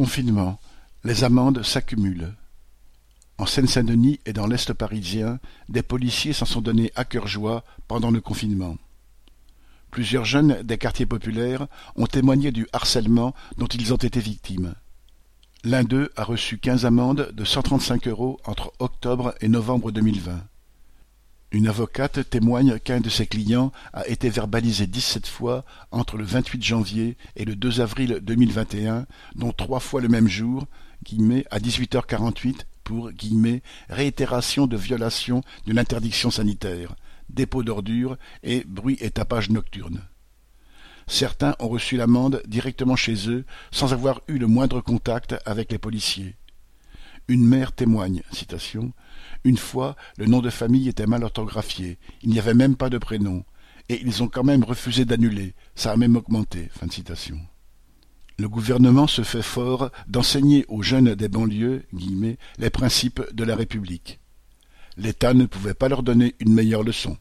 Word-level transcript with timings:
Confinement, 0.00 0.58
les 1.04 1.24
amendes 1.24 1.62
s'accumulent. 1.62 2.32
En 3.36 3.44
Seine-Saint-Denis 3.44 4.18
et 4.24 4.32
dans 4.32 4.46
l'Est 4.46 4.72
parisien, 4.72 5.38
des 5.68 5.82
policiers 5.82 6.32
s'en 6.32 6.46
sont 6.46 6.62
donnés 6.62 6.90
à 6.96 7.04
cœur 7.04 7.26
joie 7.26 7.64
pendant 7.86 8.10
le 8.10 8.22
confinement. 8.22 8.78
Plusieurs 9.90 10.24
jeunes 10.24 10.62
des 10.62 10.78
quartiers 10.78 11.04
populaires 11.04 11.66
ont 11.96 12.06
témoigné 12.06 12.50
du 12.50 12.66
harcèlement 12.72 13.34
dont 13.58 13.66
ils 13.66 13.92
ont 13.92 13.98
été 13.98 14.20
victimes. 14.20 14.74
L'un 15.64 15.84
d'eux 15.84 16.10
a 16.16 16.24
reçu 16.24 16.56
quinze 16.56 16.86
amendes 16.86 17.30
de 17.34 17.44
cent 17.44 17.60
trente-cinq 17.60 18.08
euros 18.08 18.40
entre 18.46 18.72
octobre 18.78 19.34
et 19.42 19.48
novembre 19.48 19.92
2020. 19.92 20.42
Une 21.52 21.66
avocate 21.66 22.30
témoigne 22.30 22.78
qu'un 22.78 23.00
de 23.00 23.08
ses 23.08 23.26
clients 23.26 23.72
a 23.92 24.06
été 24.06 24.30
verbalisé 24.30 24.86
dix-sept 24.86 25.26
fois 25.26 25.64
entre 25.90 26.16
le 26.16 26.22
vingt-huit 26.22 26.62
janvier 26.62 27.16
et 27.34 27.44
le 27.44 27.56
2 27.56 27.80
avril 27.80 28.20
2021, 28.22 29.06
dont 29.34 29.52
trois 29.52 29.80
fois 29.80 30.00
le 30.00 30.08
même 30.08 30.28
jour, 30.28 30.66
à 31.50 31.58
18h48 31.58 32.60
pour 32.84 33.10
réitération 33.88 34.68
de 34.68 34.76
violation 34.76 35.42
d'une 35.66 35.78
interdiction 35.78 36.30
sanitaire, 36.30 36.94
dépôt 37.28 37.64
d'ordures 37.64 38.16
et 38.44 38.62
bruit 38.64 38.98
et 39.00 39.10
tapage 39.10 39.50
nocturne. 39.50 40.02
Certains 41.08 41.56
ont 41.58 41.68
reçu 41.68 41.96
l'amende 41.96 42.42
directement 42.46 42.94
chez 42.94 43.28
eux 43.28 43.44
sans 43.72 43.92
avoir 43.92 44.20
eu 44.28 44.38
le 44.38 44.46
moindre 44.46 44.80
contact 44.80 45.34
avec 45.44 45.72
les 45.72 45.78
policiers. 45.78 46.36
Une 47.28 47.46
mère 47.46 47.72
témoigne, 47.72 48.22
Une 49.44 49.56
fois, 49.56 49.96
le 50.18 50.26
nom 50.26 50.40
de 50.40 50.50
famille 50.50 50.88
était 50.88 51.06
mal 51.06 51.24
orthographié, 51.24 51.98
il 52.22 52.30
n'y 52.30 52.38
avait 52.38 52.54
même 52.54 52.76
pas 52.76 52.90
de 52.90 52.98
prénom, 52.98 53.44
et 53.88 54.00
ils 54.02 54.22
ont 54.22 54.28
quand 54.28 54.44
même 54.44 54.64
refusé 54.64 55.04
d'annuler, 55.04 55.54
ça 55.74 55.92
a 55.92 55.96
même 55.96 56.16
augmenté. 56.16 56.70
Le 58.38 58.48
gouvernement 58.48 59.06
se 59.06 59.22
fait 59.22 59.42
fort 59.42 59.90
d'enseigner 60.06 60.64
aux 60.68 60.82
jeunes 60.82 61.14
des 61.14 61.28
banlieues 61.28 61.84
les 62.58 62.70
principes 62.70 63.22
de 63.32 63.44
la 63.44 63.54
République. 63.54 64.18
L'État 64.96 65.34
ne 65.34 65.46
pouvait 65.46 65.74
pas 65.74 65.88
leur 65.88 66.02
donner 66.02 66.34
une 66.40 66.54
meilleure 66.54 66.82
leçon. 66.82 67.16